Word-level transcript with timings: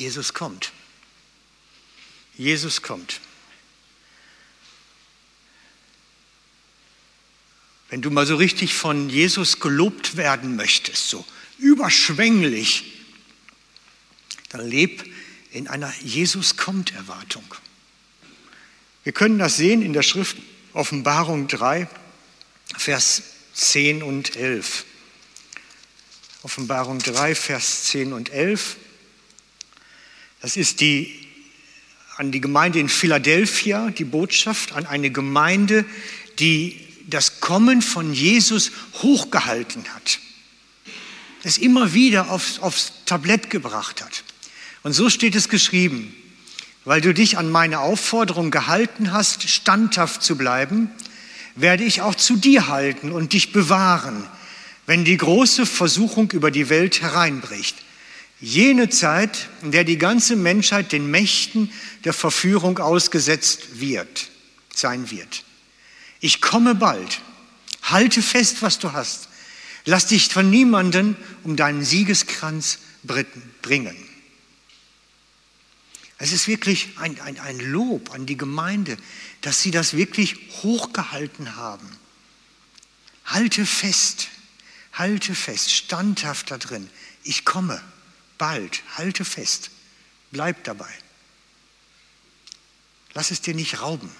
Jesus 0.00 0.34
kommt. 0.34 0.72
Jesus 2.36 2.82
kommt. 2.82 3.20
Wenn 7.90 8.02
du 8.02 8.10
mal 8.10 8.26
so 8.26 8.36
richtig 8.36 8.74
von 8.74 9.10
Jesus 9.10 9.60
gelobt 9.60 10.16
werden 10.16 10.56
möchtest, 10.56 11.10
so 11.10 11.24
überschwänglich, 11.58 12.84
dann 14.48 14.66
leb 14.66 15.04
in 15.50 15.68
einer 15.68 15.92
Jesus 16.00 16.56
kommt 16.56 16.94
Erwartung. 16.94 17.44
Wir 19.02 19.12
können 19.12 19.38
das 19.38 19.56
sehen 19.56 19.82
in 19.82 19.92
der 19.92 20.02
Schrift 20.02 20.36
Offenbarung 20.72 21.48
3, 21.48 21.88
Vers 22.76 23.22
10 23.54 24.02
und 24.02 24.36
11. 24.36 24.84
Offenbarung 26.42 27.00
3, 27.00 27.34
Vers 27.34 27.84
10 27.84 28.12
und 28.12 28.30
11. 28.30 28.76
Das 30.40 30.56
ist 30.56 30.80
die 30.80 31.14
an 32.16 32.32
die 32.32 32.40
Gemeinde 32.42 32.78
in 32.78 32.90
Philadelphia, 32.90 33.90
die 33.90 34.04
Botschaft 34.04 34.72
an 34.72 34.84
eine 34.84 35.10
Gemeinde, 35.10 35.86
die 36.38 36.78
das 37.06 37.40
Kommen 37.40 37.80
von 37.80 38.12
Jesus 38.12 38.72
hochgehalten 39.02 39.84
hat, 39.94 40.18
es 41.42 41.56
immer 41.56 41.94
wieder 41.94 42.30
aufs, 42.30 42.58
aufs 42.58 42.92
Tablett 43.06 43.48
gebracht 43.48 44.02
hat. 44.02 44.22
Und 44.82 44.92
so 44.92 45.08
steht 45.08 45.34
es 45.34 45.48
geschrieben, 45.48 46.14
weil 46.84 47.00
du 47.00 47.14
dich 47.14 47.38
an 47.38 47.50
meine 47.50 47.80
Aufforderung 47.80 48.50
gehalten 48.50 49.12
hast, 49.12 49.48
standhaft 49.48 50.22
zu 50.22 50.36
bleiben, 50.36 50.90
werde 51.56 51.84
ich 51.84 52.02
auch 52.02 52.14
zu 52.14 52.36
dir 52.36 52.68
halten 52.68 53.12
und 53.12 53.32
dich 53.32 53.52
bewahren, 53.52 54.26
wenn 54.86 55.04
die 55.04 55.16
große 55.16 55.64
Versuchung 55.64 56.30
über 56.32 56.50
die 56.50 56.68
Welt 56.68 57.00
hereinbricht. 57.00 57.76
Jene 58.40 58.88
Zeit, 58.88 59.48
in 59.62 59.70
der 59.70 59.84
die 59.84 59.98
ganze 59.98 60.34
Menschheit 60.34 60.92
den 60.92 61.10
Mächten 61.10 61.70
der 62.04 62.14
Verführung 62.14 62.78
ausgesetzt 62.78 63.80
wird, 63.80 64.30
sein 64.74 65.10
wird. 65.10 65.44
Ich 66.20 66.40
komme 66.40 66.74
bald. 66.74 67.20
Halte 67.82 68.22
fest, 68.22 68.62
was 68.62 68.78
du 68.78 68.92
hast. 68.92 69.28
Lass 69.84 70.06
dich 70.06 70.28
von 70.28 70.48
niemanden 70.48 71.16
um 71.42 71.56
deinen 71.56 71.84
Siegeskranz 71.84 72.78
bringen. 73.02 73.96
Es 76.18 76.32
ist 76.32 76.48
wirklich 76.48 76.90
ein, 76.98 77.18
ein, 77.20 77.38
ein 77.40 77.58
Lob 77.58 78.12
an 78.12 78.26
die 78.26 78.36
Gemeinde, 78.36 78.98
dass 79.40 79.62
sie 79.62 79.70
das 79.70 79.94
wirklich 79.94 80.36
hochgehalten 80.62 81.56
haben. 81.56 81.88
Halte 83.24 83.64
fest, 83.64 84.28
halte 84.92 85.34
fest, 85.34 85.70
standhaft 85.72 86.50
da 86.50 86.58
drin. 86.58 86.90
Ich 87.22 87.46
komme 87.46 87.82
bald, 88.40 88.82
halte 88.96 89.24
fest, 89.24 89.70
bleib 90.32 90.64
dabei. 90.64 90.90
Lass 93.12 93.30
es 93.30 93.42
dir 93.42 93.54
nicht 93.54 93.82
rauben. 93.82 94.10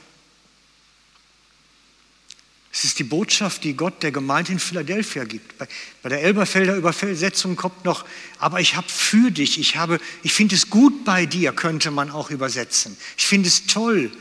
Es 2.73 2.85
ist 2.85 2.99
die 2.99 3.05
Botschaft, 3.05 3.65
die 3.65 3.75
Gott 3.75 4.03
der 4.03 4.13
Gemeinde 4.13 4.53
in 4.53 4.61
Philadelphia 4.61 5.25
gibt. 5.25 5.57
Bei, 5.59 5.67
bei 6.03 6.11
der 6.11 6.23
Elberfelder 6.23 6.77
Übersetzung 6.77 7.57
kommt 7.57 7.85
noch, 7.85 8.05
aber 8.39 8.61
ich 8.61 8.77
habe 8.77 8.89
für 8.89 9.31
dich, 9.31 9.59
ich, 9.59 9.77
habe, 9.77 9.99
ich 10.23 10.35
finde 10.35 10.55
es 10.55 10.69
gut 10.69 11.05
bei 11.05 11.27
dir, 11.27 11.53
könnte 11.53 11.91
man 11.91 12.11
auch 12.11 12.31
übersetzen. 12.31 12.97
Ich 13.17 13.27
finde 13.27 13.49
es 13.49 13.67
toll, 13.67 14.13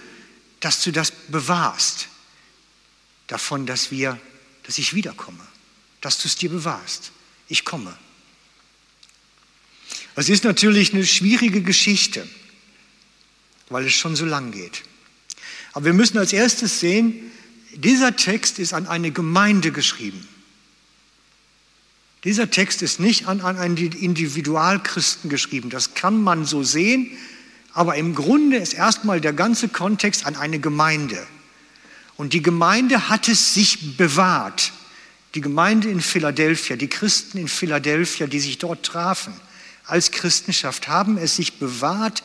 dass 0.62 0.82
du 0.82 0.92
das 0.92 1.12
bewahrst, 1.12 2.08
davon, 3.28 3.66
dass, 3.66 3.92
wir, 3.92 4.20
dass 4.64 4.78
ich 4.78 4.94
wiederkomme, 4.94 5.46
dass 6.02 6.18
du 6.20 6.28
es 6.28 6.38
dir 6.38 6.50
bewahrst. 6.50 7.12
Ich 7.50 7.66
komme. 7.66 7.96
Es 10.20 10.28
ist 10.28 10.44
natürlich 10.44 10.94
eine 10.94 11.06
schwierige 11.06 11.62
Geschichte, 11.62 12.28
weil 13.70 13.86
es 13.86 13.94
schon 13.94 14.18
so 14.18 14.26
lang 14.26 14.52
geht. 14.52 14.84
Aber 15.72 15.86
wir 15.86 15.94
müssen 15.94 16.18
als 16.18 16.34
erstes 16.34 16.82
sehen, 16.82 17.32
dieser 17.74 18.14
Text 18.18 18.60
ist 18.60 18.74
an 18.74 18.86
eine 18.86 19.12
Gemeinde 19.12 19.72
geschrieben. 19.72 20.28
Dieser 22.26 22.52
Text 22.52 22.82
ist 22.82 23.00
nicht 23.00 23.28
an, 23.28 23.40
an 23.40 23.56
einen 23.56 23.78
Individualchristen 23.78 25.30
geschrieben. 25.30 25.70
Das 25.70 25.94
kann 25.94 26.22
man 26.22 26.44
so 26.44 26.64
sehen, 26.64 27.12
aber 27.72 27.96
im 27.96 28.14
Grunde 28.14 28.58
ist 28.58 28.74
erstmal 28.74 29.22
der 29.22 29.32
ganze 29.32 29.70
Kontext 29.70 30.26
an 30.26 30.36
eine 30.36 30.60
Gemeinde. 30.60 31.26
Und 32.18 32.34
die 32.34 32.42
Gemeinde 32.42 33.08
hat 33.08 33.30
es 33.30 33.54
sich 33.54 33.96
bewahrt. 33.96 34.74
Die 35.34 35.40
Gemeinde 35.40 35.90
in 35.90 36.02
Philadelphia, 36.02 36.76
die 36.76 36.90
Christen 36.90 37.38
in 37.38 37.48
Philadelphia, 37.48 38.28
die 38.28 38.42
sich 38.42 38.58
dort 38.58 38.86
trafen 38.86 39.34
als 39.90 40.12
Christenschaft, 40.12 40.88
haben 40.88 41.18
es 41.18 41.36
sich 41.36 41.60
bewahrt, 41.60 42.24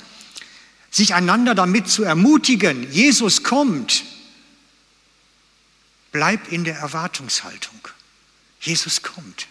sich 0.90 1.14
einander 1.14 1.54
damit 1.54 1.88
zu 1.88 2.04
ermutigen, 2.04 2.90
Jesus 2.92 3.42
kommt. 3.42 4.04
Bleib 6.12 6.52
in 6.52 6.62
der 6.62 6.76
Erwartungshaltung. 6.76 7.88
Jesus 8.60 9.02
kommt. 9.02 9.48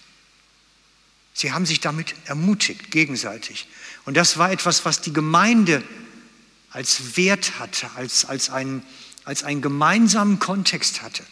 Sie 1.34 1.52
haben 1.52 1.66
sich 1.66 1.80
damit 1.80 2.16
ermutigt, 2.26 2.92
gegenseitig. 2.92 3.68
Und 4.06 4.16
das 4.16 4.38
war 4.38 4.52
etwas, 4.52 4.86
was 4.86 5.02
die 5.02 5.12
Gemeinde 5.12 5.84
als 6.70 7.18
Wert 7.18 7.60
hatte, 7.60 7.90
als, 7.96 8.26
als, 8.26 8.50
ein, 8.50 8.84
als 9.26 9.44
einen 9.44 9.62
gemeinsamen 9.62 10.40
Kontext 10.40 11.02
hatte. 11.02 11.26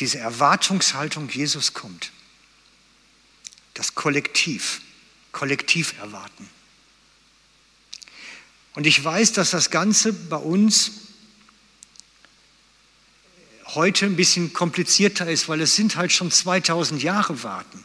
Diese 0.00 0.18
Erwartungshaltung, 0.18 1.28
Jesus 1.28 1.74
kommt. 1.74 2.10
Das 3.74 3.94
Kollektiv, 3.94 4.80
Kollektiv 5.32 5.98
erwarten. 5.98 6.48
Und 8.74 8.86
ich 8.86 9.02
weiß, 9.02 9.32
dass 9.32 9.50
das 9.50 9.70
Ganze 9.70 10.12
bei 10.12 10.36
uns 10.36 10.92
heute 13.74 14.06
ein 14.06 14.16
bisschen 14.16 14.52
komplizierter 14.52 15.30
ist, 15.30 15.48
weil 15.48 15.60
es 15.60 15.76
sind 15.76 15.96
halt 15.96 16.12
schon 16.12 16.30
2000 16.30 17.02
Jahre 17.02 17.42
warten. 17.42 17.84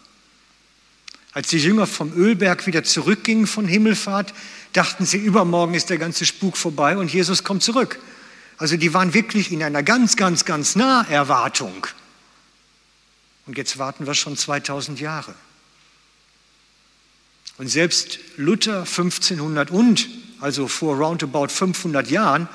Als 1.34 1.50
die 1.50 1.58
Jünger 1.58 1.88
vom 1.88 2.14
Ölberg 2.14 2.68
wieder 2.68 2.84
zurückgingen 2.84 3.48
von 3.48 3.68
Himmelfahrt, 3.68 4.34
dachten 4.74 5.06
sie, 5.06 5.18
übermorgen 5.18 5.74
ist 5.76 5.90
der 5.90 5.98
ganze 5.98 6.26
Spuk 6.26 6.58
vorbei 6.58 6.98
und 6.98 7.14
Jesus 7.14 7.44
kommt 7.44 7.64
zurück. 7.64 8.00
Also 8.58 8.76
die 8.76 8.94
waren 8.94 9.14
wirklich 9.14 9.52
in 9.52 9.62
einer 9.62 9.84
ganz, 9.84 10.16
ganz, 10.16 10.46
ganz 10.46 10.76
nah 10.76 11.06
Erwartung. 11.10 11.88
Und 13.46 13.58
jetzt 13.58 13.78
warten 13.78 14.08
wir 14.08 14.14
schon 14.14 14.36
2000 14.36 15.00
Jahre. 15.00 15.36
Und 17.58 17.68
selbst 17.68 18.20
Luther 18.38 18.82
1500 18.82 19.72
und, 19.72 20.08
also 20.40 20.68
vor 20.68 20.98
roundabout 20.98 21.48
500 21.50 22.10
Jahren, 22.10 22.48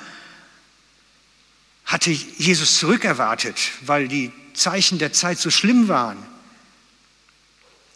hatte 1.85 2.11
Jesus 2.11 2.79
zurückerwartet, 2.79 3.57
weil 3.85 4.09
die 4.09 4.31
Zeichen 4.55 4.99
der 4.99 5.13
Zeit 5.13 5.39
so 5.39 5.51
schlimm 5.51 5.89
waren. 5.89 6.19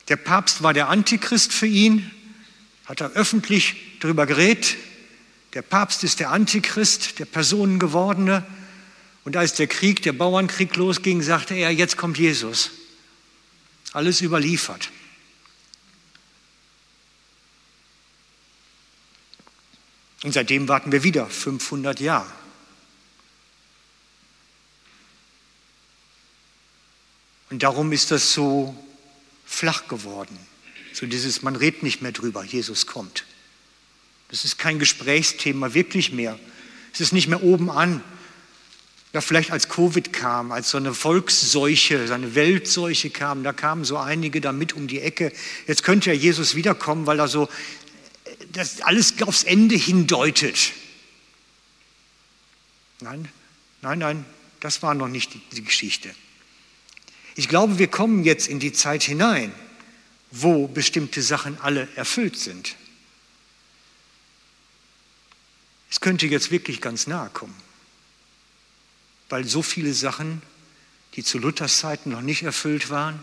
Der 0.09 0.17
Papst 0.17 0.63
war 0.63 0.75
der 0.75 0.89
Antichrist 0.89 1.53
für 1.53 1.67
ihn, 1.67 2.11
hat 2.85 3.01
er 3.01 3.11
öffentlich 3.13 3.77
darüber 4.01 4.27
geredet. 4.27 4.77
Der 5.55 5.63
Papst 5.63 6.05
ist 6.05 6.21
der 6.21 6.31
Antichrist, 6.31 7.19
der 7.19 7.25
Personengewordene. 7.25 8.45
Und 9.25 9.37
als 9.37 9.55
der 9.55 9.67
Krieg, 9.67 10.03
der 10.03 10.13
Bauernkrieg 10.13 10.77
losging, 10.77 11.23
sagte 11.23 11.55
er, 11.55 11.71
jetzt 11.71 11.97
kommt 11.97 12.19
Jesus. 12.19 12.71
Alles 13.93 14.21
überliefert. 14.21 14.91
Und 20.23 20.33
seitdem 20.33 20.69
warten 20.69 20.93
wir 20.93 21.03
wieder 21.03 21.27
500 21.27 22.01
Jahre. 22.01 22.31
Und 27.51 27.63
darum 27.63 27.93
ist 27.93 28.11
das 28.11 28.33
so 28.33 28.75
flach 29.45 29.89
geworden. 29.89 30.37
So 30.93 31.07
dieses, 31.07 31.43
man 31.43 31.57
redet 31.57 31.83
nicht 31.83 32.03
mehr 32.03 32.13
drüber, 32.13 32.43
Jesus 32.43 32.87
kommt. 32.87 33.25
Das 34.29 34.45
ist 34.45 34.59
kein 34.59 34.79
Gesprächsthema 34.79 35.75
wirklich 35.75 36.13
mehr. 36.13 36.39
Es 36.93 37.01
ist 37.01 37.13
nicht 37.13 37.29
mehr 37.29 37.43
oben 37.43 37.71
an. 37.71 38.03
Ja, 39.13 39.21
vielleicht 39.21 39.53
als 39.53 39.69
Covid 39.69 40.13
kam, 40.13 40.51
als 40.51 40.71
so 40.71 40.79
eine 40.79 40.93
Volksseuche, 40.93 42.07
so 42.07 42.13
eine 42.13 42.35
Weltseuche 42.35 43.11
kam, 43.11 43.45
da 43.45 43.53
kamen 43.53 43.85
so 43.85 43.97
einige 43.97 44.41
damit 44.41 44.73
um 44.73 44.89
die 44.89 45.01
Ecke. 45.01 45.33
Jetzt 45.67 45.85
könnte 45.85 46.11
ja 46.11 46.17
Jesus 46.17 46.55
wiederkommen, 46.55 47.07
weil 47.07 47.21
er 47.21 47.29
so 47.29 47.49
das 48.57 48.81
alles 48.81 49.21
aufs 49.23 49.43
Ende 49.43 49.77
hindeutet. 49.77 50.73
Nein, 53.01 53.29
nein, 53.83 53.99
nein, 53.99 54.25
das 54.61 54.83
war 54.83 54.95
noch 54.95 55.09
nicht 55.09 55.37
die, 55.53 55.63
Geschichte. 55.63 56.15
Ich 57.35 57.49
glaube, 57.49 57.79
wir 57.79 57.89
kommen 57.89 58.25
jetzt 58.25 58.49
in 58.49 58.59
die 58.59 58.73
Zeit 58.73 59.03
hinein, 59.03 59.53
wo 60.31 60.67
bestimmte 60.67 61.23
Sachen 61.23 61.61
alle 61.61 61.87
erfüllt 61.97 62.39
sind. 62.39 62.77
Es 65.91 66.01
könnte 66.01 66.27
jetzt 66.27 66.51
wirklich 66.51 66.81
ganz 66.81 67.07
nahe 67.07 67.29
kommen, 67.31 67.55
weil 69.29 69.45
so 69.45 69.63
viele 69.63 69.93
Sachen, 69.93 70.41
die 71.15 71.23
zu 71.23 71.39
Luthers 71.39 71.79
Zeiten 71.79 72.11
noch 72.11 72.23
nicht 72.23 72.43
erfüllt 72.43 72.89
waren, 72.91 73.23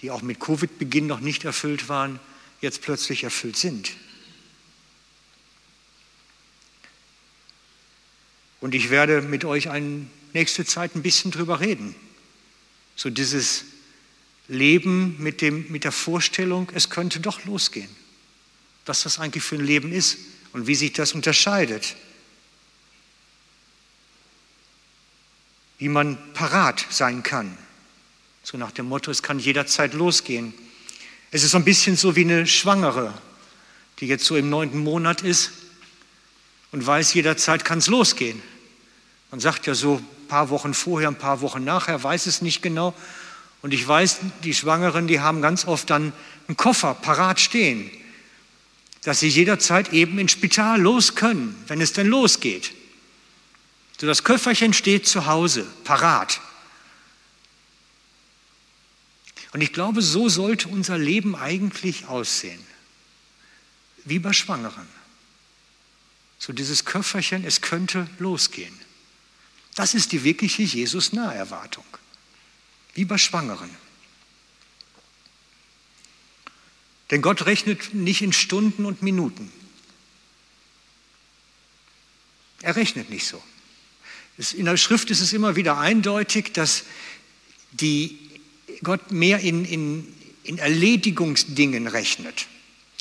die 0.00 0.10
auch 0.10 0.22
mit 0.22 0.40
Covid-Beginn 0.40 1.06
noch 1.06 1.20
nicht 1.20 1.44
erfüllt 1.44 1.88
waren, 1.88 2.18
jetzt 2.60 2.82
plötzlich 2.82 3.24
erfüllt 3.24 3.56
sind. 3.56 3.92
Und 8.64 8.74
ich 8.74 8.88
werde 8.88 9.20
mit 9.20 9.44
euch 9.44 9.68
eine 9.68 10.06
nächste 10.32 10.64
Zeit 10.64 10.96
ein 10.96 11.02
bisschen 11.02 11.30
drüber 11.30 11.60
reden. 11.60 11.94
So 12.96 13.10
dieses 13.10 13.66
Leben 14.48 15.22
mit, 15.22 15.42
dem, 15.42 15.70
mit 15.70 15.84
der 15.84 15.92
Vorstellung, 15.92 16.72
es 16.72 16.88
könnte 16.88 17.20
doch 17.20 17.44
losgehen. 17.44 17.90
Was 18.86 19.02
das 19.02 19.18
eigentlich 19.18 19.44
für 19.44 19.56
ein 19.56 19.66
Leben 19.66 19.92
ist 19.92 20.16
und 20.54 20.66
wie 20.66 20.74
sich 20.76 20.94
das 20.94 21.12
unterscheidet. 21.12 21.94
Wie 25.76 25.90
man 25.90 26.16
parat 26.32 26.86
sein 26.88 27.22
kann. 27.22 27.58
So 28.44 28.56
nach 28.56 28.72
dem 28.72 28.86
Motto, 28.86 29.10
es 29.10 29.22
kann 29.22 29.38
jederzeit 29.38 29.92
losgehen. 29.92 30.54
Es 31.30 31.42
ist 31.42 31.50
so 31.50 31.58
ein 31.58 31.66
bisschen 31.66 31.98
so 31.98 32.16
wie 32.16 32.22
eine 32.22 32.46
Schwangere, 32.46 33.12
die 34.00 34.06
jetzt 34.06 34.24
so 34.24 34.36
im 34.36 34.48
neunten 34.48 34.78
Monat 34.78 35.20
ist 35.20 35.50
und 36.72 36.86
weiß, 36.86 37.12
jederzeit 37.12 37.66
kann 37.66 37.80
es 37.80 37.88
losgehen. 37.88 38.42
Man 39.34 39.40
sagt 39.40 39.66
ja 39.66 39.74
so 39.74 39.96
ein 39.96 40.28
paar 40.28 40.48
Wochen 40.50 40.74
vorher, 40.74 41.08
ein 41.08 41.18
paar 41.18 41.40
Wochen 41.40 41.64
nachher, 41.64 42.00
weiß 42.00 42.26
es 42.26 42.40
nicht 42.40 42.62
genau. 42.62 42.94
Und 43.62 43.74
ich 43.74 43.84
weiß, 43.84 44.20
die 44.44 44.54
Schwangeren, 44.54 45.08
die 45.08 45.18
haben 45.18 45.42
ganz 45.42 45.64
oft 45.64 45.90
dann 45.90 46.12
einen 46.46 46.56
Koffer 46.56 46.94
parat 46.94 47.40
stehen, 47.40 47.90
dass 49.02 49.18
sie 49.18 49.26
jederzeit 49.26 49.92
eben 49.92 50.20
ins 50.20 50.30
Spital 50.30 50.80
los 50.80 51.16
können, 51.16 51.60
wenn 51.66 51.80
es 51.80 51.92
denn 51.92 52.06
losgeht. 52.06 52.74
So 53.98 54.06
das 54.06 54.22
Köfferchen 54.22 54.72
steht 54.72 55.08
zu 55.08 55.26
Hause, 55.26 55.66
parat. 55.82 56.40
Und 59.52 59.62
ich 59.62 59.72
glaube, 59.72 60.00
so 60.00 60.28
sollte 60.28 60.68
unser 60.68 60.96
Leben 60.96 61.34
eigentlich 61.34 62.06
aussehen. 62.06 62.64
Wie 64.04 64.20
bei 64.20 64.32
Schwangeren. 64.32 64.86
So 66.38 66.52
dieses 66.52 66.84
Köfferchen, 66.84 67.44
es 67.44 67.62
könnte 67.62 68.06
losgehen. 68.20 68.83
Das 69.74 69.94
ist 69.94 70.12
die 70.12 70.24
wirkliche 70.24 70.62
Jesus-Naherwartung 70.62 71.84
wie 72.94 73.04
bei 73.04 73.18
Schwangeren. 73.18 73.70
Denn 77.10 77.22
Gott 77.22 77.46
rechnet 77.46 77.92
nicht 77.92 78.22
in 78.22 78.32
Stunden 78.32 78.86
und 78.86 79.02
Minuten. 79.02 79.52
Er 82.62 82.76
rechnet 82.76 83.10
nicht 83.10 83.26
so. 83.26 83.42
In 84.56 84.64
der 84.64 84.76
Schrift 84.76 85.10
ist 85.10 85.20
es 85.20 85.32
immer 85.32 85.54
wieder 85.54 85.78
eindeutig, 85.78 86.52
dass 86.52 86.84
die 87.72 88.18
Gott 88.82 89.12
mehr 89.12 89.40
in, 89.40 89.64
in, 89.64 90.14
in 90.44 90.58
Erledigungsdingen 90.58 91.86
rechnet. 91.86 92.46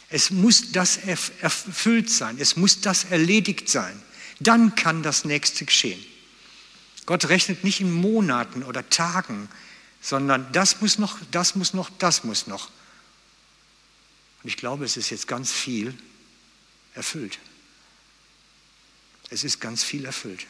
Es 0.10 0.30
muss 0.30 0.72
das 0.72 0.98
erfüllt 0.98 2.10
sein, 2.10 2.38
es 2.40 2.56
muss 2.56 2.82
das 2.82 3.06
erledigt 3.06 3.70
sein. 3.70 4.00
Dann 4.40 4.76
kann 4.76 5.02
das 5.02 5.26
nächste 5.26 5.66
geschehen. 5.66 6.04
Gott 7.06 7.30
rechnet 7.30 7.64
nicht 7.64 7.82
in 7.82 7.92
Monaten 7.92 8.64
oder 8.64 8.90
Tagen, 8.90 9.50
sondern 10.02 10.52
das 10.52 10.82
muss 10.82 10.98
noch, 10.98 11.18
das 11.32 11.56
muss 11.56 11.74
noch, 11.74 11.90
das 11.98 12.24
muss 12.24 12.48
noch. 12.48 12.70
Und 14.44 14.50
ich 14.50 14.58
glaube, 14.58 14.86
es 14.86 14.98
ist 14.98 15.10
jetzt 15.10 15.28
ganz 15.28 15.52
viel 15.52 15.94
erfüllt. 16.94 17.40
Es 19.30 19.44
ist 19.44 19.60
ganz 19.60 19.84
viel 19.84 20.06
erfüllt. 20.06 20.46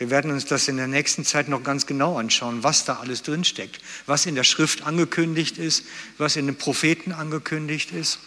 Wir 0.00 0.10
werden 0.10 0.30
uns 0.30 0.46
das 0.46 0.66
in 0.66 0.78
der 0.78 0.86
nächsten 0.86 1.24
Zeit 1.24 1.48
noch 1.48 1.62
ganz 1.62 1.86
genau 1.86 2.18
anschauen, 2.18 2.62
was 2.62 2.84
da 2.86 2.96
alles 3.00 3.22
drinsteckt, 3.22 3.80
was 4.06 4.26
in 4.26 4.34
der 4.34 4.44
Schrift 4.44 4.82
angekündigt 4.82 5.58
ist, 5.58 5.84
was 6.16 6.36
in 6.36 6.46
den 6.46 6.56
Propheten 6.56 7.12
angekündigt 7.12 7.92
ist. 7.92 8.18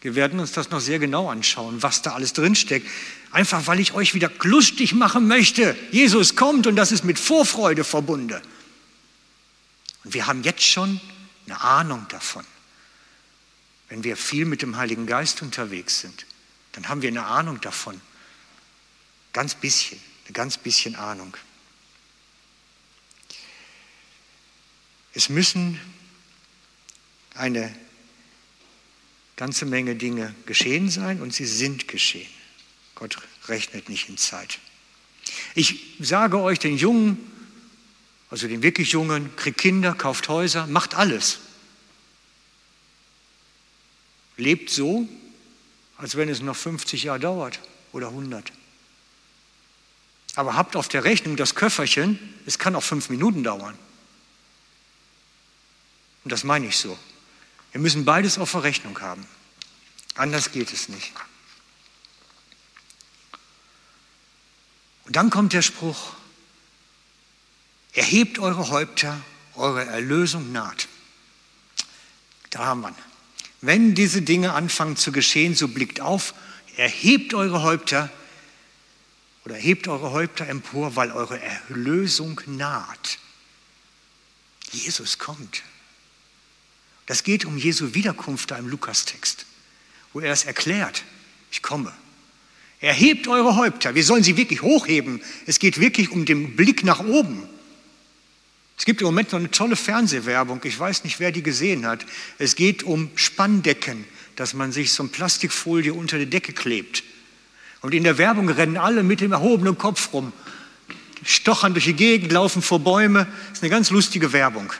Wir 0.00 0.14
werden 0.14 0.40
uns 0.40 0.52
das 0.52 0.70
noch 0.70 0.80
sehr 0.80 0.98
genau 0.98 1.28
anschauen, 1.28 1.82
was 1.82 2.02
da 2.02 2.14
alles 2.14 2.32
drinsteckt. 2.32 2.88
Einfach 3.32 3.66
weil 3.66 3.80
ich 3.80 3.94
euch 3.94 4.12
wieder 4.12 4.30
lustig 4.42 4.92
machen 4.92 5.26
möchte. 5.26 5.74
Jesus 5.90 6.36
kommt 6.36 6.66
und 6.66 6.76
das 6.76 6.92
ist 6.92 7.02
mit 7.02 7.18
Vorfreude 7.18 7.82
verbunden. 7.82 8.40
Und 10.04 10.14
wir 10.14 10.26
haben 10.26 10.42
jetzt 10.42 10.62
schon 10.62 11.00
eine 11.46 11.60
Ahnung 11.60 12.06
davon. 12.08 12.44
Wenn 13.88 14.04
wir 14.04 14.18
viel 14.18 14.44
mit 14.44 14.60
dem 14.60 14.76
Heiligen 14.76 15.06
Geist 15.06 15.40
unterwegs 15.42 16.00
sind, 16.00 16.26
dann 16.72 16.88
haben 16.88 17.00
wir 17.00 17.08
eine 17.08 17.24
Ahnung 17.24 17.60
davon. 17.60 18.00
Ganz 19.32 19.54
bisschen, 19.54 19.98
eine 20.26 20.32
ganz 20.34 20.58
bisschen 20.58 20.94
Ahnung. 20.94 21.34
Es 25.14 25.30
müssen 25.30 25.80
eine 27.34 27.74
ganze 29.36 29.64
Menge 29.64 29.96
Dinge 29.96 30.34
geschehen 30.44 30.90
sein 30.90 31.22
und 31.22 31.32
sie 31.32 31.46
sind 31.46 31.88
geschehen. 31.88 32.30
Gott 33.02 33.18
rechnet 33.48 33.88
nicht 33.88 34.08
in 34.08 34.16
Zeit. 34.16 34.58
Ich 35.54 35.96
sage 35.98 36.38
euch, 36.38 36.58
den 36.58 36.76
Jungen 36.76 37.32
also 38.32 38.48
den 38.48 38.62
wirklich 38.62 38.92
Jungen, 38.92 39.36
kriegt 39.36 39.58
Kinder, 39.58 39.92
kauft 39.92 40.26
Häuser, 40.30 40.66
macht 40.66 40.94
alles. 40.94 41.40
Lebt 44.38 44.70
so, 44.70 45.06
als 45.98 46.16
wenn 46.16 46.30
es 46.30 46.40
noch 46.40 46.56
50 46.56 47.02
Jahre 47.02 47.20
dauert 47.20 47.60
oder 47.92 48.08
100. 48.08 48.50
Aber 50.34 50.56
habt 50.56 50.76
auf 50.76 50.88
der 50.88 51.04
Rechnung 51.04 51.36
das 51.36 51.54
Köfferchen, 51.54 52.18
es 52.46 52.58
kann 52.58 52.74
auch 52.74 52.82
fünf 52.82 53.10
Minuten 53.10 53.44
dauern. 53.44 53.76
Und 56.24 56.32
das 56.32 56.42
meine 56.42 56.68
ich 56.68 56.78
so. 56.78 56.98
Wir 57.72 57.82
müssen 57.82 58.06
beides 58.06 58.38
auf 58.38 58.52
der 58.52 58.62
Rechnung 58.62 58.98
haben. 59.02 59.26
Anders 60.14 60.52
geht 60.52 60.72
es 60.72 60.88
nicht. 60.88 61.12
Und 65.12 65.16
dann 65.16 65.28
kommt 65.28 65.52
der 65.52 65.60
Spruch, 65.60 66.14
Erhebt 67.92 68.38
eure 68.38 68.70
Häupter, 68.70 69.20
eure 69.56 69.84
Erlösung 69.84 70.52
naht. 70.52 70.88
Da 72.48 72.64
haben 72.64 72.80
wir 72.80 72.88
ihn. 72.88 72.94
Wenn 73.60 73.94
diese 73.94 74.22
Dinge 74.22 74.54
anfangen 74.54 74.96
zu 74.96 75.12
geschehen, 75.12 75.54
so 75.54 75.68
blickt 75.68 76.00
auf, 76.00 76.32
erhebt 76.78 77.34
eure 77.34 77.62
Häupter 77.62 78.08
oder 79.44 79.54
hebt 79.54 79.86
eure 79.86 80.12
Häupter 80.12 80.48
empor, 80.48 80.96
weil 80.96 81.12
eure 81.12 81.38
Erlösung 81.38 82.40
naht. 82.46 83.18
Jesus 84.70 85.18
kommt. 85.18 85.62
Das 87.04 87.22
geht 87.22 87.44
um 87.44 87.58
Jesu 87.58 87.92
Wiederkunft 87.92 88.50
da 88.50 88.56
im 88.56 88.66
Lukastext, 88.66 89.44
wo 90.14 90.20
er 90.20 90.32
es 90.32 90.44
erklärt. 90.44 91.04
Ich 91.50 91.60
komme. 91.60 91.92
Erhebt 92.82 93.28
eure 93.28 93.54
Häupter. 93.54 93.94
Wir 93.94 94.02
sollen 94.02 94.24
sie 94.24 94.36
wirklich 94.36 94.60
hochheben. 94.60 95.22
Es 95.46 95.60
geht 95.60 95.78
wirklich 95.78 96.10
um 96.10 96.24
den 96.24 96.56
Blick 96.56 96.84
nach 96.84 96.98
oben. 96.98 97.44
Es 98.76 98.84
gibt 98.84 99.00
im 99.00 99.06
Moment 99.06 99.30
noch 99.30 99.38
eine 99.38 99.52
tolle 99.52 99.76
Fernsehwerbung, 99.76 100.60
ich 100.64 100.78
weiß 100.78 101.04
nicht, 101.04 101.20
wer 101.20 101.30
die 101.30 101.44
gesehen 101.44 101.86
hat. 101.86 102.04
Es 102.38 102.56
geht 102.56 102.82
um 102.82 103.10
Spanndecken, 103.14 104.04
dass 104.34 104.54
man 104.54 104.72
sich 104.72 104.90
so 104.90 105.04
eine 105.04 105.10
Plastikfolie 105.10 105.94
unter 105.94 106.18
die 106.18 106.26
Decke 106.26 106.52
klebt. 106.52 107.04
Und 107.82 107.94
in 107.94 108.02
der 108.02 108.18
Werbung 108.18 108.48
rennen 108.48 108.76
alle 108.76 109.04
mit 109.04 109.20
dem 109.20 109.30
erhobenen 109.30 109.78
Kopf 109.78 110.12
rum, 110.12 110.32
stochern 111.24 111.74
durch 111.74 111.84
die 111.84 111.92
Gegend, 111.92 112.32
laufen 112.32 112.62
vor 112.62 112.80
Bäume. 112.80 113.28
Das 113.50 113.58
ist 113.58 113.62
eine 113.62 113.70
ganz 113.70 113.90
lustige 113.90 114.32
Werbung. 114.32 114.72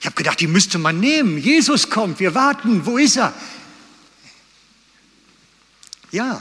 Ich 0.00 0.06
habe 0.06 0.16
gedacht, 0.16 0.40
die 0.40 0.46
müsste 0.46 0.78
man 0.78 1.00
nehmen. 1.00 1.36
Jesus 1.36 1.90
kommt, 1.90 2.18
wir 2.18 2.34
warten, 2.34 2.86
wo 2.86 2.96
ist 2.96 3.16
er? 3.16 3.34
Ja, 6.10 6.40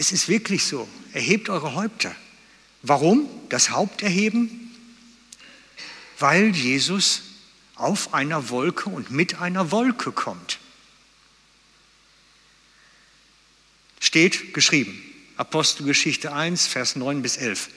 es 0.00 0.10
ist 0.10 0.28
wirklich 0.28 0.64
so. 0.64 0.88
Erhebt 1.12 1.48
eure 1.48 1.74
Häupter. 1.74 2.14
Warum? 2.82 3.28
Das 3.48 3.70
Haupt 3.70 4.02
erheben? 4.02 4.60
weil 6.20 6.54
Jesus 6.54 7.22
auf 7.74 8.12
einer 8.14 8.50
Wolke 8.50 8.90
und 8.90 9.10
mit 9.10 9.40
einer 9.40 9.70
Wolke 9.70 10.12
kommt. 10.12 10.58
Steht 13.98 14.54
geschrieben, 14.54 15.02
Apostelgeschichte 15.36 16.32
1, 16.32 16.66
Vers 16.66 16.96
9 16.96 17.22
bis 17.22 17.36
11. 17.38 17.68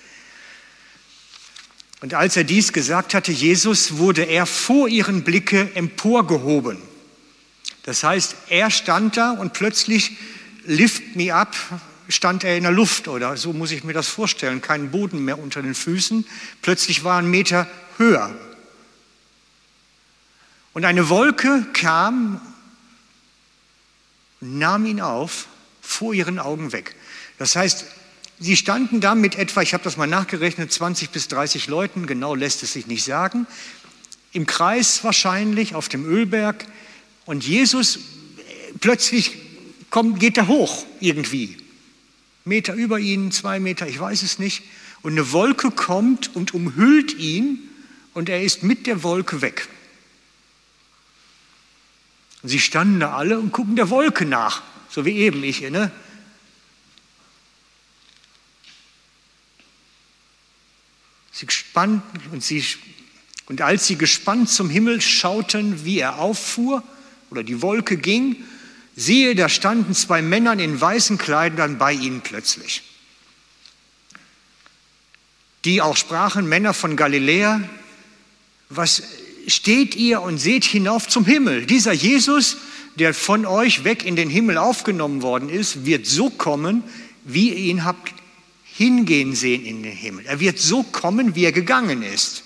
Und 2.02 2.14
als 2.14 2.36
er 2.36 2.44
dies 2.44 2.74
gesagt 2.74 3.14
hatte, 3.14 3.32
Jesus, 3.32 3.98
wurde 3.98 4.24
er 4.24 4.46
vor 4.46 4.90
ihren 4.90 5.24
Blicke 5.24 5.74
emporgehoben. 5.76 6.82
Das 7.84 8.04
heißt, 8.04 8.36
er 8.50 8.72
stand 8.72 9.16
da 9.16 9.32
und 9.32 9.54
plötzlich 9.54 10.18
lift 10.66 11.16
me 11.16 11.34
up, 11.34 11.56
stand 12.10 12.44
er 12.44 12.58
in 12.58 12.64
der 12.64 12.72
Luft 12.72 13.08
oder 13.08 13.38
so 13.38 13.54
muss 13.54 13.72
ich 13.72 13.84
mir 13.84 13.94
das 13.94 14.08
vorstellen, 14.08 14.62
keinen 14.62 14.92
Boden 14.92 15.24
mehr 15.24 15.40
unter 15.40 15.62
den 15.62 15.76
Füßen. 15.76 16.26
Plötzlich 16.62 17.04
war 17.04 17.20
ein 17.20 17.30
Meter 17.30 17.68
höher. 17.98 18.34
Und 20.74 20.86
eine 20.86 21.10
Wolke 21.10 21.66
kam 21.74 22.42
nahm 24.42 24.86
ihn 24.86 25.02
auf, 25.02 25.48
vor 25.82 26.14
ihren 26.14 26.40
Augen 26.40 26.72
weg. 26.72 26.96
Das 27.38 27.56
heißt, 27.56 27.86
sie 28.40 28.58
standen 28.58 29.02
da 29.02 29.16
mit 29.16 29.36
etwa, 29.36 29.62
ich 29.62 29.74
habe 29.74 29.84
das 29.84 29.98
mal 29.98 30.08
nachgerechnet, 30.08 30.72
20 30.72 31.10
bis 31.10 31.28
30 31.28 31.68
Leuten, 31.68 32.08
genau 32.08 32.36
lässt 32.36 32.64
es 32.64 32.74
sich 32.74 32.88
nicht 32.88 33.04
sagen, 33.04 33.48
im 34.32 34.46
Kreis 34.46 35.04
wahrscheinlich 35.04 35.76
auf 35.76 35.90
dem 35.90 36.06
Ölberg. 36.06 36.66
Und 37.26 37.46
Jesus 37.46 38.00
plötzlich 38.80 39.38
kommt, 39.90 40.20
geht 40.20 40.38
er 40.38 40.48
hoch 40.48 40.86
irgendwie. 41.00 41.58
Meter 42.46 42.74
über 42.74 43.00
ihnen, 43.00 43.32
zwei 43.32 43.60
Meter, 43.60 43.88
ich 43.88 44.00
weiß 44.00 44.24
es 44.24 44.40
nicht. 44.40 44.64
Und 45.02 45.14
eine 45.14 45.32
Wolke 45.32 45.72
kommt 45.72 46.36
und 46.36 46.54
umhüllt 46.54 47.14
ihn 47.18 47.60
und 48.14 48.30
er 48.30 48.44
ist 48.44 48.64
mit 48.64 48.88
der 48.88 49.04
Wolke 49.04 49.42
weg. 49.42 49.68
Und 52.42 52.50
sie 52.50 52.60
standen 52.60 53.00
da 53.00 53.16
alle 53.16 53.40
und 53.40 53.52
gucken 53.52 53.76
der 53.76 53.90
Wolke 53.90 54.26
nach, 54.26 54.62
so 54.90 55.06
wie 55.06 55.14
eben 55.18 55.44
ich. 55.44 55.62
Ne? 55.62 55.92
Sie 61.32 61.46
gespannt 61.46 62.04
und, 62.32 62.44
sie, 62.44 62.64
und 63.48 63.62
als 63.62 63.88
sie 63.88 63.98
gespannt 63.98 64.50
zum 64.50 64.70
Himmel 64.70 65.02
schauten, 65.02 65.84
wie 65.86 66.00
er 66.00 66.20
auffuhr 66.20 66.84
oder 67.30 67.44
die 67.44 67.62
Wolke 67.62 67.98
ging, 67.98 68.36
siehe, 68.96 69.36
da 69.36 69.50
standen 69.50 69.94
zwei 69.94 70.22
Männer 70.22 70.58
in 70.60 70.80
weißen 70.80 71.18
Kleidern 71.18 71.78
bei 71.78 71.94
ihnen 71.94 72.22
plötzlich. 72.22 72.84
Die 75.66 75.82
auch 75.82 75.98
sprachen, 75.98 76.48
Männer 76.48 76.74
von 76.74 76.96
Galiläa, 76.96 77.62
was 78.70 79.04
steht 79.48 79.96
ihr 79.96 80.22
und 80.22 80.38
seht 80.38 80.66
hinauf 80.66 81.08
zum 81.08 81.26
Himmel? 81.26 81.66
Dieser 81.66 81.94
Jesus, 81.94 82.58
der 82.96 83.14
von 83.14 83.46
euch 83.46 83.84
weg 83.84 84.06
in 84.06 84.16
den 84.16 84.30
Himmel 84.30 84.58
aufgenommen 84.58 85.22
worden 85.22 85.50
ist, 85.50 85.86
wird 85.86 86.06
so 86.06 86.30
kommen, 86.30 86.84
wie 87.24 87.50
ihr 87.50 87.58
ihn 87.58 87.86
habt 87.86 88.14
hingehen 88.76 89.36
sehen 89.36 89.66
in 89.66 89.84
den 89.84 89.96
Himmel. 89.96 90.26
Er 90.26 90.40
wird 90.40 90.60
so 90.60 90.84
kommen, 90.84 91.36
wie 91.36 91.46
er 91.46 91.52
gegangen 91.52 92.02
ist. 92.02 92.44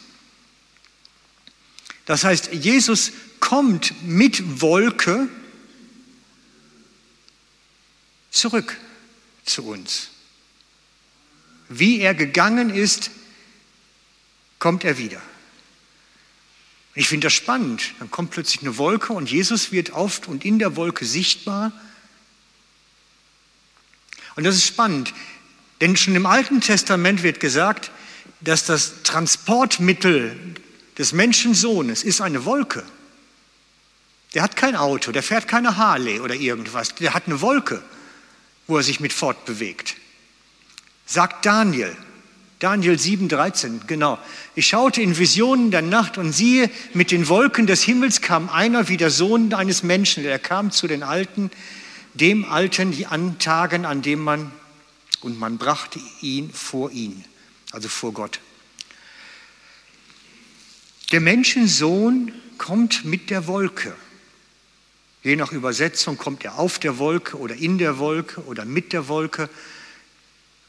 Das 2.05 2.23
heißt, 2.23 2.53
Jesus 2.53 3.11
kommt 3.39 3.93
mit 4.05 4.61
Wolke 4.61 5.29
zurück 8.37 8.77
zu 9.45 9.65
uns. 9.67 10.09
Wie 11.69 11.99
er 11.99 12.13
gegangen 12.13 12.69
ist, 12.69 13.11
kommt 14.59 14.83
er 14.83 14.97
wieder. 14.97 15.21
Ich 16.95 17.09
finde 17.09 17.27
das 17.27 17.33
spannend. 17.33 17.93
Dann 17.99 18.09
kommt 18.09 18.31
plötzlich 18.31 18.61
eine 18.61 18.77
Wolke 18.77 19.13
und 19.13 19.29
Jesus 19.29 19.71
wird 19.71 19.93
auf 19.93 20.27
und 20.27 20.45
in 20.45 20.59
der 20.59 20.75
Wolke 20.75 21.05
sichtbar. 21.05 21.71
Und 24.35 24.43
das 24.43 24.55
ist 24.55 24.65
spannend. 24.65 25.13
Denn 25.81 25.95
schon 25.95 26.15
im 26.15 26.25
Alten 26.25 26.61
Testament 26.61 27.21
wird 27.21 27.39
gesagt, 27.39 27.91
dass 28.41 28.65
das 28.65 29.03
Transportmittel 29.03 30.55
des 30.97 31.13
Menschensohnes 31.13 32.03
ist 32.03 32.21
eine 32.21 32.45
Wolke. 32.45 32.83
Der 34.33 34.43
hat 34.43 34.55
kein 34.55 34.75
Auto, 34.75 35.11
der 35.11 35.23
fährt 35.23 35.47
keine 35.47 35.77
Harley 35.77 36.19
oder 36.19 36.35
irgendwas, 36.35 36.95
der 36.95 37.13
hat 37.13 37.27
eine 37.27 37.41
Wolke, 37.41 37.83
wo 38.67 38.77
er 38.77 38.83
sich 38.83 38.99
mit 38.99 39.13
fortbewegt. 39.13 39.95
Sagt 41.05 41.45
Daniel, 41.45 41.95
Daniel 42.59 42.95
7,13, 42.95 43.85
genau. 43.85 44.17
Ich 44.55 44.67
schaute 44.67 45.01
in 45.01 45.17
Visionen 45.17 45.69
der 45.69 45.83
Nacht 45.83 46.17
und 46.17 46.33
siehe, 46.33 46.71
mit 46.93 47.11
den 47.11 47.27
Wolken 47.27 47.67
des 47.67 47.83
Himmels 47.83 48.21
kam 48.21 48.49
einer 48.49 48.89
wie 48.89 48.97
der 48.97 49.11
Sohn 49.11 49.53
eines 49.53 49.83
Menschen. 49.83 50.23
Der 50.23 50.39
kam 50.39 50.71
zu 50.71 50.87
den 50.87 51.03
Alten, 51.03 51.51
dem 52.15 52.45
Alten, 52.45 52.91
die 52.91 53.05
an 53.05 53.37
Tagen, 53.37 53.85
an 53.85 54.01
dem 54.01 54.19
man 54.19 54.51
und 55.21 55.39
man 55.39 55.57
brachte 55.57 55.99
ihn 56.21 56.51
vor 56.51 56.91
ihn, 56.91 57.23
also 57.71 57.89
vor 57.89 58.11
Gott. 58.11 58.39
Der 61.11 61.21
Menschensohn 61.21 62.33
kommt 62.57 63.05
mit 63.05 63.29
der 63.29 63.47
Wolke. 63.47 63.95
Je 65.27 65.35
nach 65.35 65.51
Übersetzung 65.51 66.17
kommt 66.17 66.45
er 66.45 66.57
auf 66.57 66.79
der 66.79 66.99
Wolke 66.99 67.37
oder 67.37 67.53
in 67.53 67.77
der 67.77 67.97
Wolke 67.97 68.45
oder 68.45 68.63
mit 68.63 68.93
der 68.93 69.09
Wolke. 69.09 69.49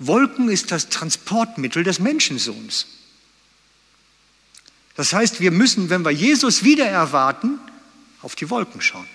Wolken 0.00 0.48
ist 0.48 0.72
das 0.72 0.88
Transportmittel 0.88 1.84
des 1.84 2.00
Menschensohns. 2.00 2.88
Das 4.96 5.12
heißt, 5.12 5.38
wir 5.38 5.52
müssen, 5.52 5.90
wenn 5.90 6.04
wir 6.04 6.10
Jesus 6.10 6.64
wieder 6.64 6.88
erwarten, 6.88 7.60
auf 8.20 8.34
die 8.34 8.50
Wolken 8.50 8.80
schauen. 8.80 9.06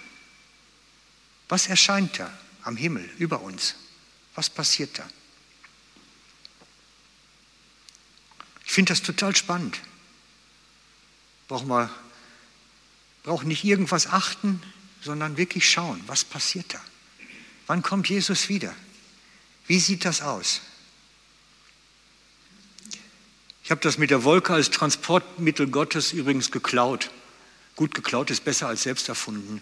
Was 1.49 1.67
erscheint 1.67 2.19
da 2.19 2.33
am 2.61 2.77
Himmel 2.77 3.09
über 3.17 3.41
uns? 3.41 3.75
Was 4.35 4.49
passiert 4.49 4.97
da? 4.97 5.05
Ich 8.65 8.71
finde 8.71 8.93
das 8.93 9.01
total 9.01 9.35
spannend. 9.35 9.77
Brauchen 11.49 11.67
wir 11.67 11.89
brauchen 13.23 13.49
nicht 13.49 13.65
irgendwas 13.65 14.07
achten, 14.07 14.61
sondern 15.03 15.37
wirklich 15.37 15.69
schauen, 15.69 16.01
was 16.07 16.23
passiert 16.23 16.73
da? 16.73 16.81
Wann 17.67 17.81
kommt 17.81 18.09
Jesus 18.09 18.49
wieder? 18.49 18.73
Wie 19.67 19.79
sieht 19.79 20.05
das 20.05 20.21
aus? 20.21 20.61
Ich 23.63 23.71
habe 23.71 23.81
das 23.81 23.97
mit 23.97 24.11
der 24.11 24.23
Wolke 24.23 24.53
als 24.53 24.71
Transportmittel 24.71 25.67
Gottes 25.67 26.11
übrigens 26.11 26.51
geklaut. 26.51 27.11
Gut 27.75 27.95
geklaut 27.95 28.29
ist 28.29 28.43
besser 28.43 28.67
als 28.67 28.83
selbst 28.83 29.07
erfunden. 29.07 29.61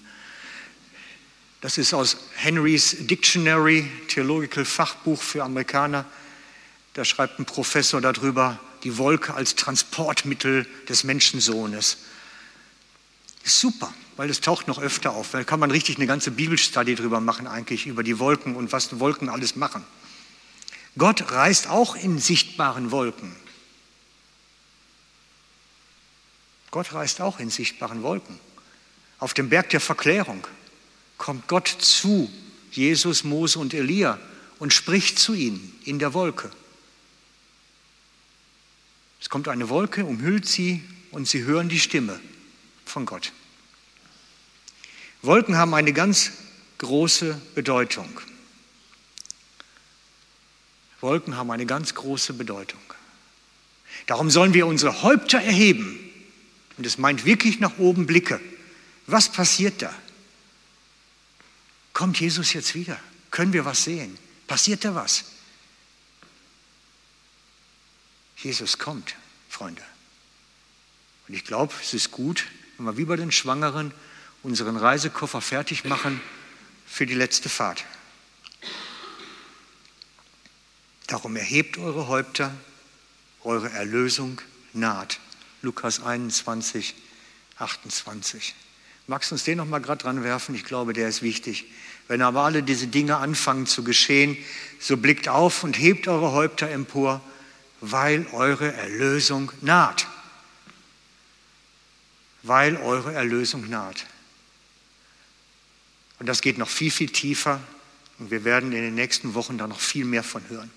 Das 1.62 1.78
ist 1.78 1.94
aus 1.94 2.18
Henrys 2.34 2.98
Dictionary, 3.02 3.90
Theological 4.08 4.66
Fachbuch 4.66 5.22
für 5.22 5.44
Amerikaner. 5.44 6.06
Da 6.94 7.06
schreibt 7.06 7.40
ein 7.40 7.46
Professor 7.46 8.02
darüber, 8.02 8.60
die 8.84 8.98
Wolke 8.98 9.36
als 9.36 9.56
Transportmittel 9.56 10.66
des 10.90 11.04
Menschensohnes. 11.04 11.98
Ist 13.44 13.60
super, 13.60 13.94
weil 14.22 14.30
es 14.30 14.40
taucht 14.40 14.68
noch 14.68 14.78
öfter 14.78 15.14
auf. 15.14 15.32
Da 15.32 15.44
kann 15.44 15.60
man 15.60 15.72
richtig 15.72 15.96
eine 15.96 16.06
ganze 16.06 16.30
Bibelstudie 16.30 16.94
drüber 16.94 17.20
machen, 17.20 17.48
eigentlich 17.48 17.88
über 17.88 18.04
die 18.04 18.20
Wolken 18.20 18.56
und 18.56 18.72
was 18.72 19.00
Wolken 19.00 19.30
alles 19.30 19.56
machen. 19.56 19.84
Gott 20.96 21.32
reist 21.32 21.68
auch 21.68 21.96
in 21.96 22.20
sichtbaren 22.20 22.92
Wolken. 22.92 23.36
Gott 26.70 26.94
reist 26.94 27.20
auch 27.20 27.40
in 27.40 27.50
sichtbaren 27.50 28.04
Wolken. 28.04 28.40
Auf 29.18 29.34
dem 29.34 29.50
Berg 29.50 29.72
der 29.72 29.82
Verklärung 29.82 30.46
kommt 31.18 31.48
Gott 31.48 31.68
zu 31.68 32.32
Jesus, 32.70 33.24
Mose 33.24 33.58
und 33.58 33.74
Elia 33.74 34.20
und 34.60 34.72
spricht 34.72 35.18
zu 35.18 35.34
ihnen 35.34 35.80
in 35.84 35.98
der 35.98 36.14
Wolke. 36.14 36.52
Es 39.20 39.32
kommt 39.32 39.48
eine 39.48 39.70
Wolke, 39.70 40.06
umhüllt 40.06 40.48
sie 40.48 40.84
und 41.10 41.28
sie 41.28 41.42
hören 41.42 41.70
die 41.70 41.80
Stimme 41.80 42.20
von 42.86 43.08
Gott. 43.08 43.34
Wolken 45.22 45.58
haben 45.58 45.74
eine 45.74 45.94
ganz 45.94 46.32
große 46.80 47.40
Bedeutung. 47.54 48.20
Wolken 51.00 51.36
haben 51.36 51.52
eine 51.52 51.66
ganz 51.66 51.94
große 51.96 52.34
Bedeutung. 52.34 52.82
Darum 54.08 54.30
sollen 54.32 54.54
wir 54.54 54.68
unsere 54.68 55.04
Häupter 55.04 55.40
erheben. 55.40 56.00
Und 56.78 56.86
es 56.86 56.98
meint 56.98 57.26
wirklich 57.26 57.60
nach 57.60 57.78
oben 57.78 58.06
Blicke. 58.06 58.40
Was 59.08 59.32
passiert 59.32 59.82
da? 59.82 59.94
Kommt 61.94 62.20
Jesus 62.20 62.54
jetzt 62.54 62.74
wieder? 62.74 63.00
Können 63.30 63.54
wir 63.54 63.66
was 63.66 63.84
sehen? 63.84 64.18
Passiert 64.48 64.86
da 64.86 64.96
was? 64.96 65.26
Jesus 68.38 68.78
kommt, 68.78 69.16
Freunde. 69.50 69.84
Und 71.28 71.36
ich 71.36 71.46
glaube, 71.46 71.74
es 71.82 71.94
ist 71.94 72.12
gut, 72.12 72.48
wenn 72.78 72.86
wir 72.86 72.98
wie 72.98 73.06
bei 73.06 73.16
den 73.16 73.32
Schwangeren 73.32 73.94
unseren 74.44 74.78
Reisekoffer 74.78 75.42
fertig 75.42 75.86
machen 75.86 76.22
für 76.86 77.06
die 77.06 77.14
letzte 77.14 77.50
Fahrt. 77.50 77.86
Darum 81.08 81.36
erhebt 81.36 81.78
eure 81.78 82.08
Häupter, 82.08 82.54
eure 83.44 83.70
Erlösung 83.72 84.42
naht. 84.74 85.20
Lukas 85.62 86.02
21, 86.02 86.96
28. 87.58 88.56
Magst 89.08 89.30
du 89.30 89.36
uns 89.36 89.44
den 89.44 89.58
noch 89.58 89.66
mal 89.66 89.80
gerade 89.80 90.04
dran 90.04 90.24
werfen? 90.24 90.56
Ich 90.56 90.64
glaube, 90.64 90.94
der 90.94 91.10
ist 91.10 91.22
wichtig. 91.22 91.66
Wenn 92.08 92.22
aber 92.22 92.44
alle 92.44 92.64
diese 92.64 92.88
Dinge 92.88 93.18
anfangen 93.18 93.68
zu 93.68 93.84
geschehen, 93.84 94.38
so 94.80 94.98
blickt 94.98 95.28
auf 95.28 95.64
und 95.64 95.78
hebt 95.78 96.08
eure 96.08 96.32
Häupter 96.32 96.70
empor, 96.70 97.22
weil 97.82 98.26
eure 98.32 98.72
Erlösung 98.74 99.52
naht. 99.62 100.08
Weil 102.44 102.78
eure 102.78 103.14
Erlösung 103.14 103.70
naht. 103.70 104.06
Und 106.22 106.28
das 106.28 106.42
geht 106.42 106.60
noch 106.60 106.70
viel, 106.70 106.92
viel 106.92 107.10
tiefer. 107.10 107.60
Und 108.20 108.30
wir 108.30 108.44
werden 108.44 108.74
in 108.74 108.84
den 108.84 108.94
nächsten 108.94 109.34
Wochen 109.34 109.58
da 109.58 109.66
noch 109.66 109.80
viel 109.80 110.06
mehr 110.06 110.22
von 110.22 110.48
hören. 110.50 110.70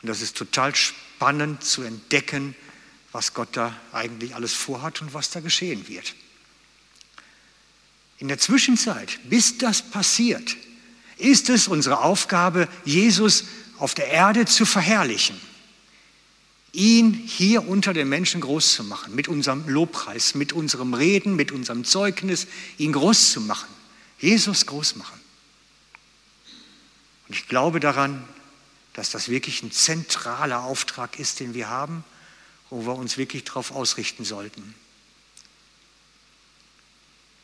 Und 0.00 0.08
das 0.08 0.22
ist 0.22 0.34
total 0.34 0.74
spannend 0.74 1.62
zu 1.62 1.82
entdecken, 1.82 2.56
was 3.12 3.34
Gott 3.34 3.50
da 3.52 3.78
eigentlich 3.92 4.34
alles 4.34 4.54
vorhat 4.54 5.02
und 5.02 5.12
was 5.12 5.28
da 5.28 5.40
geschehen 5.40 5.88
wird. 5.88 6.14
In 8.16 8.28
der 8.28 8.38
Zwischenzeit, 8.38 9.20
bis 9.28 9.58
das 9.58 9.82
passiert, 9.82 10.56
ist 11.18 11.50
es 11.50 11.68
unsere 11.68 12.00
Aufgabe, 12.00 12.66
Jesus 12.86 13.44
auf 13.76 13.92
der 13.92 14.08
Erde 14.08 14.46
zu 14.46 14.64
verherrlichen 14.64 15.38
ihn 16.72 17.14
hier 17.14 17.66
unter 17.66 17.94
den 17.94 18.08
Menschen 18.08 18.42
groß 18.42 18.74
zu 18.74 18.84
machen, 18.84 19.14
mit 19.14 19.28
unserem 19.28 19.66
Lobpreis, 19.66 20.34
mit 20.34 20.52
unserem 20.52 20.92
Reden, 20.92 21.34
mit 21.34 21.50
unserem 21.50 21.84
Zeugnis, 21.84 22.46
ihn 22.76 22.92
groß 22.92 23.32
zu 23.32 23.40
machen, 23.40 23.68
Jesus 24.18 24.66
groß 24.66 24.96
machen. 24.96 25.20
Und 27.28 27.34
ich 27.34 27.48
glaube 27.48 27.80
daran, 27.80 28.26
dass 28.92 29.10
das 29.10 29.28
wirklich 29.28 29.62
ein 29.62 29.72
zentraler 29.72 30.62
Auftrag 30.62 31.18
ist, 31.18 31.40
den 31.40 31.54
wir 31.54 31.68
haben, 31.68 32.04
wo 32.70 32.86
wir 32.86 32.94
uns 32.94 33.18
wirklich 33.18 33.44
darauf 33.44 33.70
ausrichten 33.70 34.24
sollten. 34.24 34.74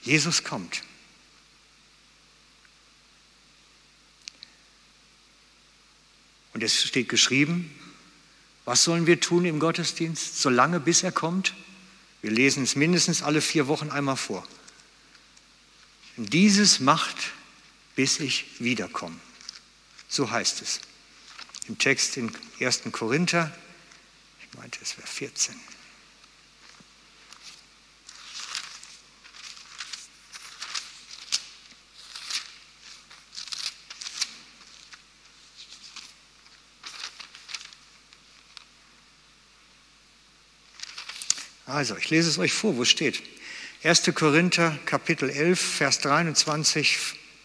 Jesus 0.03 0.45
kommt. 0.45 0.83
Und 6.55 6.63
es 6.63 6.83
steht 6.83 7.09
geschrieben, 7.09 7.71
was 8.65 8.85
sollen 8.85 9.07
wir 9.07 9.21
tun 9.21 9.45
im 9.45 9.59
Gottesdienst, 9.59 10.41
solange 10.41 10.81
bis 10.81 11.03
er 11.03 11.13
kommt? 11.13 11.55
Wir 12.21 12.31
lesen 12.31 12.63
es 12.63 12.77
mindestens 12.77 13.23
alle 13.23 13.41
vier 13.41 13.67
Wochen 13.67 13.91
einmal 13.91 14.17
vor. 14.17 14.47
Dieses 16.17 16.81
macht, 16.81 17.17
bis 17.97 18.21
ich 18.21 18.47
wiederkomme. 18.59 19.19
So 20.09 20.31
heißt 20.31 20.63
es 20.63 20.81
im 21.69 21.79
Text 21.79 22.17
in 22.17 22.31
1. 22.61 22.83
Korinther. 22.93 23.51
Ich 24.41 24.59
meinte, 24.59 24.79
es 24.83 24.99
wäre 24.99 25.07
14. 25.07 25.59
Also, 41.65 41.97
ich 41.97 42.11
lese 42.11 42.29
es 42.29 42.39
euch 42.39 42.53
vor, 42.53 42.77
wo 42.77 42.83
es 42.83 42.91
steht. 42.91 43.23
1. 43.85 44.15
Korinther 44.15 44.79
Kapitel 44.85 45.29
11, 45.29 45.59
Vers 45.61 45.99
23 45.99 46.99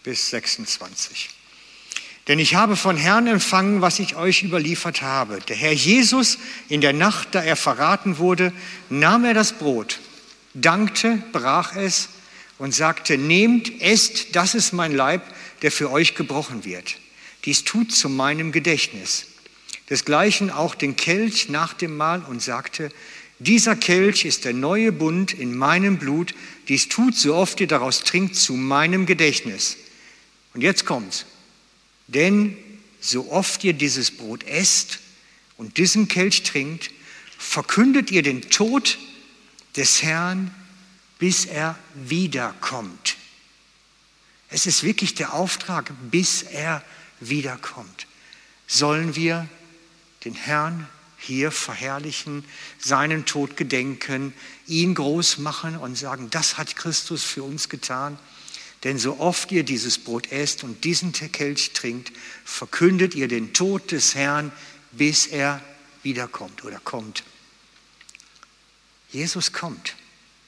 bis 0.04 0.30
26. 0.30 1.32
Denn 2.28 2.38
ich 2.38 2.54
habe 2.54 2.76
von 2.76 2.96
Herrn 2.96 3.26
empfangen, 3.26 3.82
was 3.82 3.98
ich 3.98 4.16
euch 4.16 4.44
überliefert 4.44 5.02
habe. 5.02 5.40
Der 5.48 5.56
Herr 5.56 5.72
Jesus 5.72 6.38
in 6.70 6.82
der 6.82 6.94
Nacht, 6.94 7.30
da 7.32 7.42
er 7.42 7.56
verraten 7.56 8.20
wurde, 8.20 8.54
nahm 8.92 9.26
er 9.26 9.34
das 9.34 9.54
Brot, 9.54 10.00
dankte, 10.54 11.24
brach 11.32 11.76
es 11.76 12.10
und 12.60 12.72
sagte, 12.72 13.18
nehmt, 13.18 13.82
esst, 13.82 14.36
das 14.36 14.54
ist 14.54 14.74
mein 14.74 14.92
Leib, 14.92 15.24
der 15.64 15.72
für 15.72 15.90
euch 15.90 16.14
gebrochen 16.14 16.64
wird. 16.64 16.98
Dies 17.46 17.64
tut 17.64 17.92
zu 17.92 18.10
meinem 18.10 18.52
Gedächtnis. 18.52 19.26
Desgleichen 19.90 20.52
auch 20.52 20.76
den 20.76 20.96
Kelch 20.98 21.50
nach 21.50 21.74
dem 21.74 21.98
Mahl 21.98 22.22
und 22.22 22.44
sagte, 22.44 22.92
dieser 23.40 23.76
Kelch 23.76 24.26
ist 24.26 24.46
der 24.46 24.54
neue 24.54 24.92
Bund 24.92 25.34
in 25.34 25.56
meinem 25.56 25.98
Blut. 25.98 26.34
Dies 26.68 26.90
tut, 26.90 27.16
so 27.16 27.36
oft 27.36 27.60
ihr 27.62 27.68
daraus 27.68 28.04
trinkt, 28.04 28.36
zu 28.36 28.54
meinem 28.54 29.06
Gedächtnis. 29.06 29.78
Und 30.54 30.62
jetzt 30.62 30.86
kommt's. 30.86 31.26
Denn 32.08 32.58
so 33.00 33.32
oft 33.32 33.64
ihr 33.64 33.74
dieses 33.74 34.10
Brot 34.10 34.44
esst 34.44 35.00
und 35.58 35.78
diesen 35.78 36.08
Kelch 36.08 36.44
trinkt, 36.44 36.92
verkündet 37.38 38.10
ihr 38.10 38.24
den 38.24 38.42
Tod 38.50 38.98
des 39.76 40.02
Herrn, 40.02 40.54
bis 41.20 41.46
er 41.46 41.78
wiederkommt. 41.94 43.18
Es 44.50 44.66
ist 44.66 44.84
wirklich 44.84 45.14
der 45.14 45.34
Auftrag, 45.34 45.92
bis 46.10 46.42
er 46.42 46.84
wiederkommt. 47.20 48.08
Sollen 48.66 49.16
wir 49.16 49.48
den 50.26 50.34
Herrn 50.34 50.88
hier 51.18 51.52
verherrlichen, 51.52 52.46
seinen 52.80 53.26
Tod 53.26 53.58
gedenken, 53.58 54.34
ihn 54.68 54.94
groß 54.94 55.40
machen 55.40 55.78
und 55.78 55.98
sagen, 55.98 56.30
das 56.30 56.58
hat 56.58 56.76
Christus 56.76 57.24
für 57.24 57.44
uns 57.44 57.70
getan. 57.70 58.20
Denn 58.84 59.00
so 59.00 59.20
oft 59.20 59.52
ihr 59.52 59.64
dieses 59.64 59.98
Brot 59.98 60.32
esst 60.32 60.64
und 60.64 60.84
diesen 60.84 61.12
Kelch 61.12 61.74
trinkt, 61.74 62.12
verkündet 62.46 63.16
ihr 63.16 63.28
den 63.28 63.54
Tod 63.54 63.92
des 63.92 64.14
Herrn, 64.14 64.52
bis 64.92 65.28
er 65.28 65.62
wiederkommt 66.04 66.64
oder 66.64 66.80
kommt. 66.80 67.24
Jesus 69.10 69.54
kommt 69.54 69.96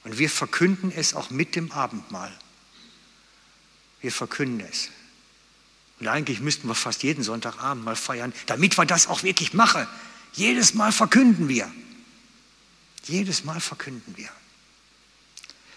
und 0.04 0.18
wir 0.18 0.30
verkünden 0.30 0.92
es 0.94 1.14
auch 1.14 1.30
mit 1.30 1.56
dem 1.56 1.72
Abendmahl. 1.72 2.32
Wir 4.00 4.12
verkünden 4.12 4.66
es. 4.70 4.88
Und 5.98 6.08
eigentlich 6.08 6.40
müssten 6.40 6.68
wir 6.68 6.74
fast 6.74 7.02
jeden 7.02 7.22
Sonntagabend 7.22 7.84
mal 7.84 7.96
feiern, 7.96 8.32
damit 8.46 8.78
wir 8.78 8.86
das 8.86 9.06
auch 9.06 9.22
wirklich 9.22 9.52
machen. 9.52 9.86
Jedes 10.32 10.74
Mal 10.74 10.92
verkünden 10.92 11.48
wir. 11.48 11.70
Jedes 13.04 13.44
Mal 13.44 13.60
verkünden 13.60 14.16
wir. 14.16 14.28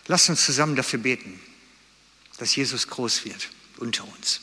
Lasst 0.07 0.29
uns 0.29 0.45
zusammen 0.45 0.75
dafür 0.75 0.99
beten, 0.99 1.39
dass 2.37 2.55
Jesus 2.55 2.87
groß 2.87 3.25
wird 3.25 3.49
unter 3.77 4.07
uns. 4.07 4.41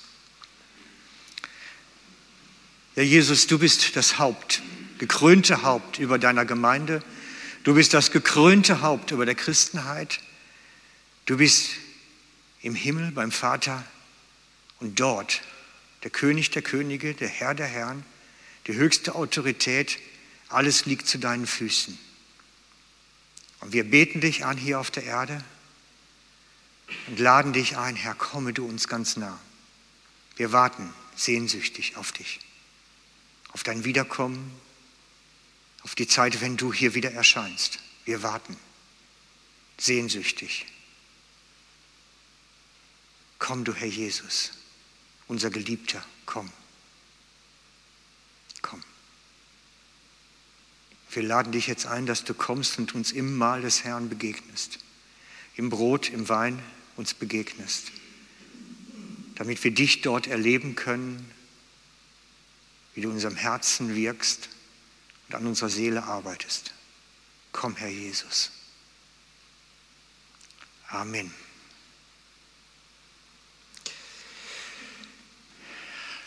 Ja, 2.97 3.03
Jesus, 3.03 3.47
du 3.47 3.59
bist 3.59 3.95
das 3.97 4.19
Haupt, 4.19 4.63
gekrönte 4.99 5.63
Haupt 5.63 5.99
über 5.99 6.19
deiner 6.19 6.45
Gemeinde. 6.45 7.03
Du 7.63 7.75
bist 7.75 7.95
das 7.95 8.11
gekrönte 8.11 8.81
Haupt 8.81 9.11
über 9.11 9.27
der 9.27 9.35
Christenheit. 9.35 10.21
Du 11.27 11.37
bist 11.37 11.71
im 12.63 12.75
Himmel 12.75 13.13
beim 13.13 13.31
Vater 13.31 13.85
und 14.81 14.99
dort 14.99 15.43
der 16.03 16.11
König 16.11 16.51
der 16.51 16.63
Könige, 16.63 17.15
der 17.15 17.29
Herr 17.29 17.55
der 17.55 17.67
Herren 17.67 18.05
die 18.67 18.75
höchste 18.75 19.15
Autorität, 19.15 19.99
alles 20.49 20.87
liegt 20.87 21.07
zu 21.07 21.19
deinen 21.19 21.47
Füßen. 21.47 21.99
Und 23.61 23.73
wir 23.73 23.85
beten 23.85 24.21
dich 24.21 24.45
an 24.45 24.57
hier 24.57 24.81
auf 24.81 24.91
der 24.91 25.05
Erde 25.05 25.45
und 27.07 27.19
laden 27.19 27.53
dich 27.53 27.77
ein, 27.77 27.97
Herr, 27.97 28.15
komme 28.15 28.53
du 28.53 28.67
uns 28.67 28.89
ganz 28.89 29.17
nah. 29.17 29.39
Wir 30.37 30.53
warten 30.53 30.93
sehnsüchtig 31.15 31.97
auf 31.97 32.13
dich, 32.13 32.41
auf 33.51 33.63
dein 33.63 33.85
Wiederkommen, 33.85 34.51
auf 35.83 35.95
die 35.95 36.07
Zeit, 36.07 36.41
wenn 36.41 36.57
du 36.57 36.73
hier 36.73 36.95
wieder 36.95 37.13
erscheinst. 37.13 37.79
Wir 38.05 38.23
warten 38.23 38.57
sehnsüchtig. 39.79 40.67
Komm 43.39 43.65
du, 43.65 43.75
Herr 43.75 43.89
Jesus, 43.89 44.53
unser 45.29 45.51
Geliebter, 45.51 46.05
komm. 48.63 48.83
Wir 51.11 51.23
laden 51.23 51.53
dich 51.53 51.67
jetzt 51.67 51.87
ein, 51.87 52.07
dass 52.07 52.25
du 52.25 52.35
kommst 52.35 52.79
und 52.79 52.95
uns 52.95 53.11
im 53.11 53.37
Mahl 53.37 53.63
des 53.63 53.83
Herrn 53.85 54.09
begegnest. 54.09 54.79
Im 55.57 55.69
Brot, 55.69 56.09
im 56.09 56.29
Wein 56.29 56.63
uns 56.97 57.15
begegnest. 57.15 57.91
Damit 59.35 59.63
wir 59.65 59.73
dich 59.73 60.03
dort 60.03 60.29
erleben 60.29 60.77
können, 60.77 61.33
wie 62.95 63.01
du 63.01 63.09
in 63.09 63.15
unserem 63.15 63.37
Herzen 63.37 63.95
wirkst 63.97 64.49
und 65.29 65.35
an 65.35 65.47
unserer 65.47 65.71
Seele 65.71 66.05
arbeitest. 66.05 66.75
Komm, 67.53 67.77
Herr 67.77 67.89
Jesus. 67.89 68.53
Amen. 70.89 71.33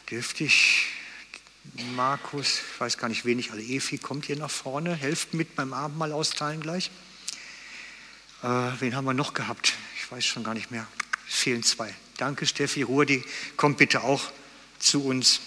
Dürfte 0.10 0.44
ich 0.44 0.88
Markus, 1.96 2.60
ich 2.60 2.80
weiß 2.80 3.00
gar 3.00 3.10
nicht, 3.10 3.26
wen 3.26 3.40
ich 3.40 3.52
alle, 3.52 3.64
Efi, 3.64 3.98
kommt 3.98 4.26
hier 4.26 4.36
nach 4.36 4.52
vorne, 4.52 4.94
helft 4.94 5.34
mit 5.34 5.56
beim 5.56 5.74
Abendmahl 5.74 6.12
austeilen 6.12 6.62
gleich. 6.62 6.92
Äh, 8.44 8.48
wen 8.80 8.96
haben 8.96 9.06
wir 9.06 9.16
noch 9.16 9.34
gehabt? 9.34 9.74
Ich 9.98 10.12
weiß 10.12 10.24
schon 10.24 10.44
gar 10.44 10.54
nicht 10.54 10.70
mehr. 10.70 10.86
Es 11.28 11.36
fehlen 11.36 11.64
zwei. 11.64 11.92
Danke, 12.18 12.46
Steffi 12.46 12.84
Ruhr, 12.84 13.08
die 13.08 13.24
kommt 13.58 13.78
bitte 13.78 14.04
auch 14.04 14.22
zu 14.78 15.04
uns. 15.04 15.40